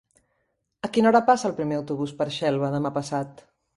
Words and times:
A 0.87 0.89
quina 0.95 1.11
hora 1.11 1.21
passa 1.29 1.47
el 1.49 1.55
primer 1.59 1.77
autobús 1.81 2.17
per 2.23 2.27
Xelva 2.39 2.71
demà 2.77 2.93
passat? 2.97 3.45